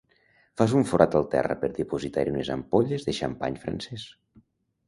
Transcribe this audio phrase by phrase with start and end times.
[0.61, 4.09] Fas un forat al terra per dipositar-hi unes ampolles de xampany francès.